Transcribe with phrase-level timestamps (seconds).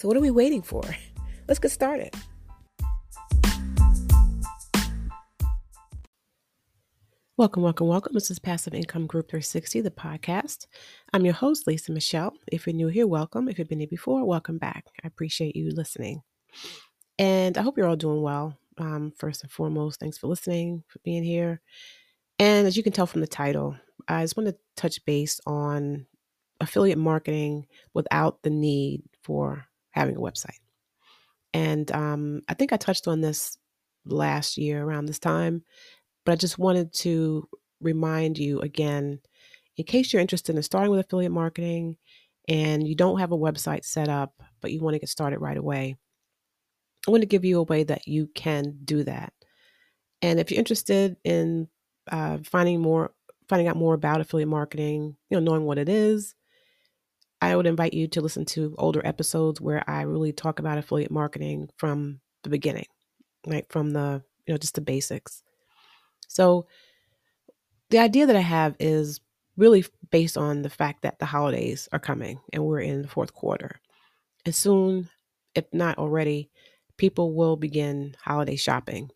[0.00, 0.82] So, what are we waiting for?
[1.46, 2.14] Let's get started.
[7.36, 8.14] Welcome, welcome, welcome.
[8.14, 10.68] This is Passive Income Group 360, the podcast.
[11.12, 12.32] I'm your host, Lisa Michele.
[12.50, 13.46] If you're new here, welcome.
[13.46, 14.86] If you've been here before, welcome back.
[15.04, 16.22] I appreciate you listening.
[17.18, 18.56] And I hope you're all doing well.
[18.78, 21.60] Um, first and foremost, thanks for listening, for being here.
[22.38, 23.76] And as you can tell from the title,
[24.08, 26.06] I just want to touch base on
[26.58, 30.58] affiliate marketing without the need for having a website.
[31.52, 33.58] And um, I think I touched on this
[34.04, 35.64] last year around this time,
[36.24, 37.48] but I just wanted to
[37.80, 39.20] remind you again
[39.76, 41.96] in case you're interested in starting with affiliate marketing
[42.48, 45.56] and you don't have a website set up, but you want to get started right
[45.56, 45.96] away.
[47.06, 49.32] I want to give you a way that you can do that.
[50.20, 51.68] And if you're interested in
[52.10, 53.12] uh, finding more,
[53.48, 56.34] finding out more about affiliate marketing, you know, knowing what it is,
[57.42, 61.10] I would invite you to listen to older episodes where I really talk about affiliate
[61.10, 62.86] marketing from the beginning,
[63.46, 63.64] right?
[63.70, 65.42] From the, you know, just the basics.
[66.28, 66.66] So
[67.88, 69.20] the idea that I have is
[69.56, 73.34] really based on the fact that the holidays are coming and we're in the fourth
[73.34, 73.80] quarter.
[74.44, 75.08] And soon,
[75.54, 76.50] if not already,
[76.96, 79.10] people will begin holiday shopping.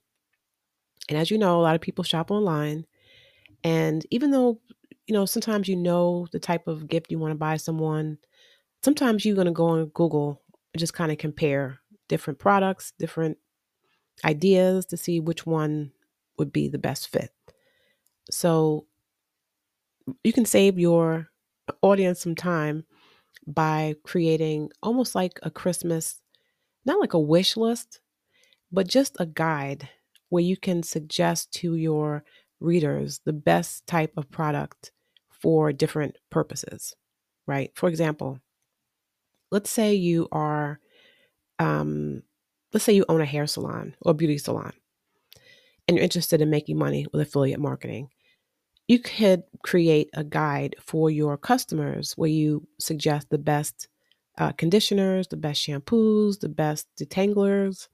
[1.08, 2.86] And as you know, a lot of people shop online.
[3.62, 4.60] And even though
[5.06, 8.18] you know, sometimes you know the type of gift you want to buy someone.
[8.82, 10.42] Sometimes you're going to go on Google
[10.72, 11.78] and just kind of compare
[12.08, 13.38] different products, different
[14.24, 15.92] ideas to see which one
[16.38, 17.30] would be the best fit.
[18.30, 18.86] So
[20.22, 21.28] you can save your
[21.82, 22.84] audience some time
[23.46, 26.20] by creating almost like a Christmas,
[26.84, 28.00] not like a wish list,
[28.72, 29.88] but just a guide
[30.28, 32.24] where you can suggest to your
[32.64, 34.92] readers the best type of product
[35.30, 36.94] for different purposes,
[37.46, 37.70] right?
[37.74, 38.40] For example,
[39.50, 40.80] let's say you are,
[41.58, 42.22] um,
[42.72, 44.72] let's say you own a hair salon or beauty salon
[45.86, 48.08] and you're interested in making money with affiliate marketing.
[48.88, 53.88] You could create a guide for your customers where you suggest the best
[54.36, 57.88] uh, conditioners, the best shampoos, the best detanglers,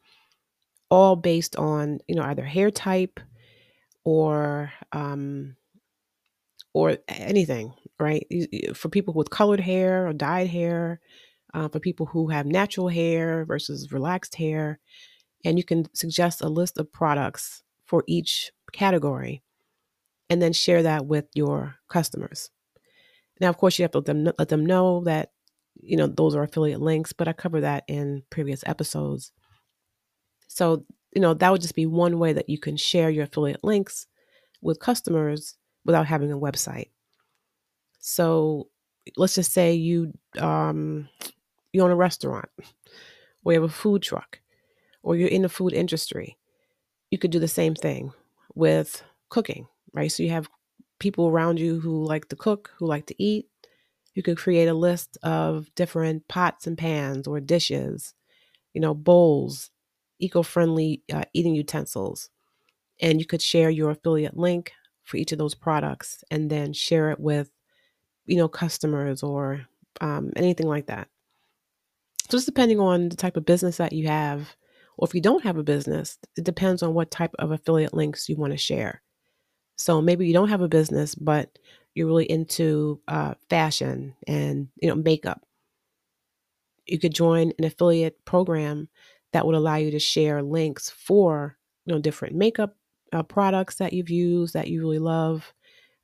[0.90, 3.20] all based on you know either hair type
[4.04, 5.56] or um,
[6.72, 8.26] or anything, right?
[8.74, 11.00] For people with colored hair or dyed hair,
[11.54, 14.78] uh, for people who have natural hair versus relaxed hair.
[15.44, 19.42] And you can suggest a list of products for each category
[20.28, 22.50] and then share that with your customers.
[23.40, 25.32] Now, of course, you have to let them, let them know that,
[25.80, 29.32] you know, those are affiliate links, but I cover that in previous episodes.
[30.46, 33.64] So, you know, that would just be one way that you can share your affiliate
[33.64, 34.06] links
[34.62, 36.88] with customers without having a website.
[38.00, 38.68] So
[39.16, 41.08] let's just say you um,
[41.72, 42.48] you own a restaurant
[43.44, 44.40] or you have a food truck
[45.02, 46.36] or you're in the food industry.
[47.10, 48.12] You could do the same thing
[48.54, 50.10] with cooking, right?
[50.10, 50.48] So you have
[50.98, 53.48] people around you who like to cook, who like to eat.
[54.14, 58.14] You could create a list of different pots and pans or dishes,
[58.74, 59.70] you know, bowls,
[60.20, 62.30] eco friendly uh, eating utensils.
[63.00, 64.72] And you could share your affiliate link
[65.10, 67.50] for each of those products and then share it with
[68.26, 69.66] you know customers or
[70.00, 71.08] um, anything like that
[72.22, 74.54] so just depending on the type of business that you have
[74.96, 78.28] or if you don't have a business it depends on what type of affiliate links
[78.28, 79.02] you want to share
[79.76, 81.58] so maybe you don't have a business but
[81.94, 85.42] you're really into uh, fashion and you know makeup
[86.86, 88.88] you could join an affiliate program
[89.32, 91.56] that would allow you to share links for
[91.86, 92.76] you know different makeup
[93.12, 95.52] uh, products that you've used that you really love,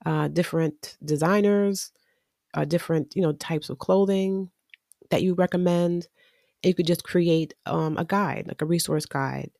[0.05, 1.93] uh, different designers,
[2.55, 4.51] uh, different you know types of clothing
[5.11, 6.09] that you recommend.
[6.63, 9.51] You could just create um, a guide, like a resource guide,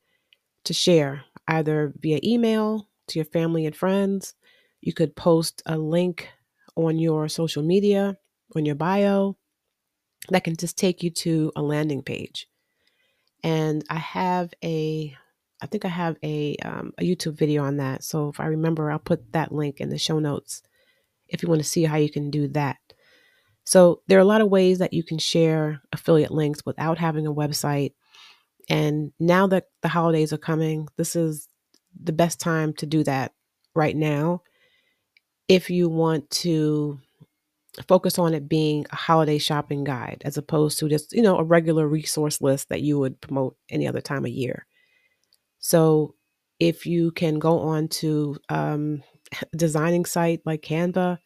[0.65, 4.35] to share either via email to your family and friends.
[4.81, 6.29] You could post a link
[6.75, 8.17] on your social media,
[8.55, 9.37] on your bio,
[10.31, 12.49] that can just take you to a landing page.
[13.43, 15.17] And I have a
[15.63, 18.05] I think I have a um, a YouTube video on that.
[18.05, 20.63] So if I remember, I'll put that link in the show notes
[21.29, 22.77] if you want to see how you can do that.
[23.65, 27.27] So there are a lot of ways that you can share affiliate links without having
[27.27, 27.95] a website.
[28.69, 31.49] And now that the holidays are coming, this is
[32.01, 33.33] the best time to do that
[33.75, 34.43] right now.
[35.49, 37.01] If you want to
[37.89, 41.45] focus on it being a holiday shopping guide as opposed to just, you know, a
[41.45, 44.67] regular resource list that you would promote any other time of year.
[45.59, 46.15] So
[46.59, 49.03] if you can go on to um,
[49.57, 51.19] designing site like Canva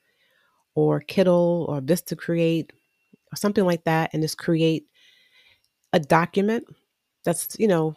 [0.74, 2.70] or Kittl or Vistacreate
[3.32, 4.86] or something like that, and just create
[5.92, 6.64] a document
[7.24, 7.96] that's, you know,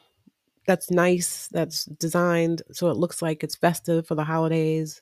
[0.67, 5.01] that's nice, that's designed so it looks like it's festive for the holidays.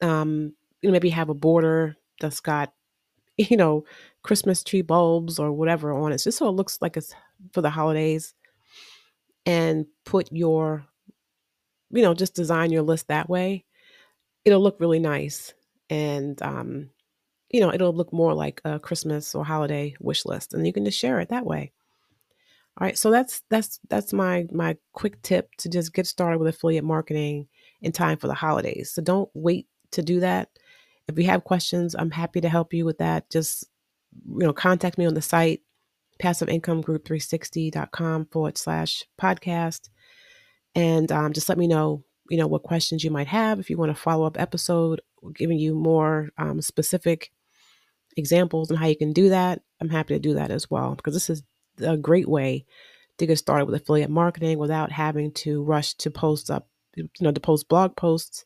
[0.00, 2.72] Um, you know, maybe have a border that's got,
[3.36, 3.84] you know,
[4.22, 7.14] Christmas tree bulbs or whatever on it, just so it looks like it's
[7.52, 8.34] for the holidays
[9.46, 10.86] and put your,
[11.90, 13.64] you know, just design your list that way,
[14.44, 15.54] it'll look really nice.
[15.90, 16.90] And, um,
[17.50, 20.84] you know, it'll look more like a Christmas or holiday wish list, and you can
[20.84, 21.72] just share it that way.
[22.76, 26.48] All right, so that's that's that's my my quick tip to just get started with
[26.48, 27.46] affiliate marketing
[27.82, 28.90] in time for the holidays.
[28.90, 30.48] So don't wait to do that.
[31.08, 33.30] If you have questions, I'm happy to help you with that.
[33.30, 33.64] Just
[34.28, 35.60] you know, contact me on the site
[36.22, 39.88] passiveincomeGroup360.com forward slash podcast.
[40.74, 43.58] And um, just let me know, you know, what questions you might have.
[43.58, 45.00] If you want a follow up episode
[45.34, 47.32] giving you more um, specific
[48.16, 51.14] examples on how you can do that, I'm happy to do that as well because
[51.14, 51.42] this is
[51.80, 52.66] a great way
[53.18, 57.32] to get started with affiliate marketing without having to rush to post up, you know,
[57.32, 58.44] to post blog posts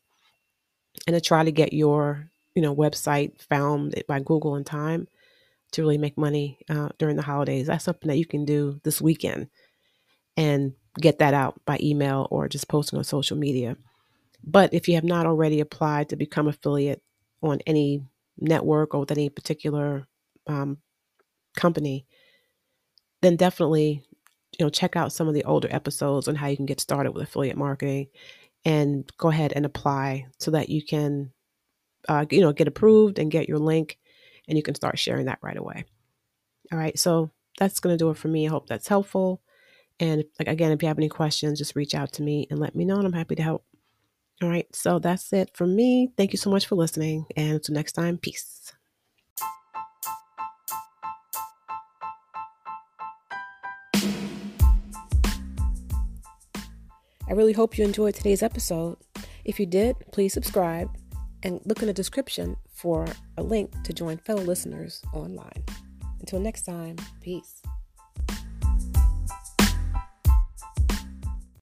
[1.07, 5.07] and to try to get your, you know, website found by Google in time
[5.71, 7.69] to really make money uh, during the holidays.
[7.69, 9.47] That's something that you can do this weekend
[10.37, 13.77] and get that out by email or just posting on social media.
[14.43, 17.01] But if you have not already applied to become affiliate
[17.45, 18.03] on any
[18.37, 20.09] network or with any particular
[20.49, 20.79] um,
[21.57, 22.07] company,
[23.23, 24.03] then definitely
[24.59, 27.13] you know check out some of the older episodes on how you can get started
[27.13, 28.09] with affiliate marketing
[28.65, 31.31] and go ahead and apply so that you can
[32.09, 33.99] uh, you know get approved and get your link
[34.49, 35.85] and you can start sharing that right away.
[36.73, 38.47] All right, so that's going to do it for me.
[38.47, 39.41] I hope that's helpful.
[40.01, 42.75] And like again, if you have any questions, just reach out to me and let
[42.75, 43.65] me know, and I'm happy to help.
[44.41, 46.13] All right, so that's it from me.
[46.17, 48.73] Thank you so much for listening, and until next time, peace.
[57.29, 58.97] I really hope you enjoyed today's episode.
[59.45, 60.91] If you did, please subscribe
[61.43, 63.07] and look in the description for
[63.37, 65.65] a link to join fellow listeners online.
[66.21, 67.63] Until next time, peace.